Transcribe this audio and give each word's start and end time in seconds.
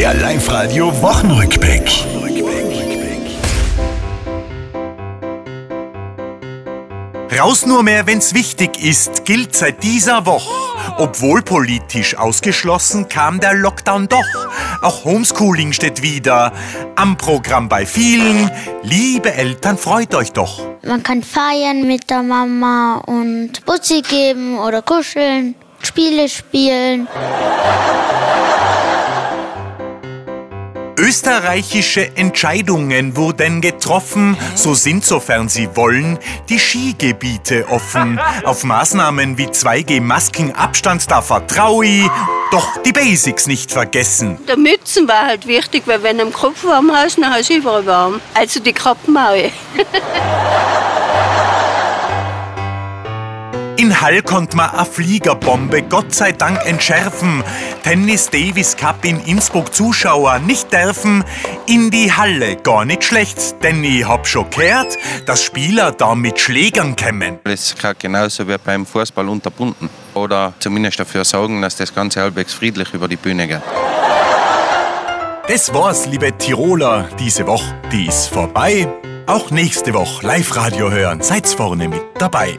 Der 0.00 0.14
Live-Radio 0.14 0.90
Wochenrückblick. 1.02 1.82
Raus 7.38 7.66
nur 7.66 7.82
mehr, 7.82 8.06
wenn's 8.06 8.32
wichtig 8.32 8.82
ist, 8.82 9.26
gilt 9.26 9.54
seit 9.54 9.82
dieser 9.82 10.24
Woche. 10.24 10.48
Obwohl 10.96 11.42
politisch 11.42 12.16
ausgeschlossen, 12.16 13.08
kam 13.08 13.40
der 13.40 13.52
Lockdown 13.52 14.08
doch. 14.08 14.24
Auch 14.80 15.04
Homeschooling 15.04 15.74
steht 15.74 16.00
wieder 16.00 16.54
am 16.96 17.18
Programm 17.18 17.68
bei 17.68 17.84
vielen. 17.84 18.50
Liebe 18.82 19.34
Eltern, 19.34 19.76
freut 19.76 20.14
euch 20.14 20.32
doch. 20.32 20.66
Man 20.82 21.02
kann 21.02 21.22
feiern 21.22 21.86
mit 21.86 22.08
der 22.08 22.22
Mama 22.22 23.02
und 23.04 23.66
Bussi 23.66 24.00
geben 24.00 24.58
oder 24.60 24.80
kuscheln, 24.80 25.56
Spiele 25.82 26.26
spielen. 26.30 27.06
Österreichische 31.00 32.14
Entscheidungen 32.14 33.16
wurden 33.16 33.62
getroffen, 33.62 34.36
so 34.54 34.74
sind, 34.74 35.02
sofern 35.02 35.48
sie 35.48 35.74
wollen, 35.74 36.18
die 36.50 36.58
Skigebiete 36.58 37.66
offen. 37.70 38.20
Auf 38.44 38.64
Maßnahmen 38.64 39.38
wie 39.38 39.46
2G, 39.46 40.02
Masken, 40.02 40.54
Abstand, 40.54 41.10
da 41.10 41.22
vertraue 41.22 41.86
ich. 41.86 42.10
Doch 42.50 42.82
die 42.82 42.92
Basics 42.92 43.46
nicht 43.46 43.72
vergessen. 43.72 44.36
Der 44.46 44.58
Mützen 44.58 45.08
war 45.08 45.24
halt 45.26 45.46
wichtig, 45.46 45.84
weil 45.86 46.02
wenn 46.02 46.18
du 46.18 46.24
im 46.24 46.34
Kopf 46.34 46.64
warm 46.64 46.92
hast, 46.92 47.16
dann 47.16 47.32
hast 47.32 47.48
du 47.48 47.54
überall 47.54 47.86
warm. 47.86 48.20
Also 48.34 48.60
die 48.60 48.74
Krappenmaue. 48.74 49.50
In 53.80 53.98
Hall 53.98 54.20
konnte 54.20 54.58
man 54.58 54.68
eine 54.68 54.84
Fliegerbombe 54.84 55.80
Gott 55.80 56.14
sei 56.14 56.32
Dank 56.32 56.66
entschärfen. 56.66 57.42
Tennis 57.82 58.28
Davis 58.28 58.76
Cup 58.76 59.02
in 59.06 59.18
Innsbruck 59.20 59.74
Zuschauer 59.74 60.38
nicht 60.38 60.70
dürfen 60.70 61.24
in 61.64 61.90
die 61.90 62.12
Halle. 62.12 62.56
Gar 62.56 62.84
nicht 62.84 63.02
schlecht, 63.02 63.54
denn 63.62 63.82
ich 63.82 64.06
hab 64.06 64.26
schon 64.26 64.50
gehört, 64.50 64.98
dass 65.24 65.42
Spieler 65.42 65.92
da 65.92 66.14
mit 66.14 66.38
Schlägern 66.38 66.94
kämmen. 66.94 67.38
Das 67.44 67.74
kann 67.74 67.94
genauso 67.98 68.46
wie 68.46 68.58
beim 68.62 68.84
Fußball 68.84 69.26
unterbunden. 69.26 69.88
Oder 70.12 70.52
zumindest 70.58 71.00
dafür 71.00 71.24
sorgen, 71.24 71.62
dass 71.62 71.76
das 71.76 71.94
Ganze 71.94 72.20
halbwegs 72.20 72.52
friedlich 72.52 72.92
über 72.92 73.08
die 73.08 73.16
Bühne 73.16 73.48
geht. 73.48 73.62
Das 75.48 75.72
war's, 75.72 76.04
liebe 76.04 76.36
Tiroler, 76.36 77.08
diese 77.18 77.46
Woche. 77.46 77.80
Die 77.90 78.08
ist 78.08 78.26
vorbei. 78.26 78.86
Auch 79.26 79.50
nächste 79.50 79.94
Woche 79.94 80.26
Live-Radio 80.26 80.90
hören. 80.90 81.22
Seid's 81.22 81.54
vorne 81.54 81.88
mit 81.88 82.02
dabei. 82.18 82.58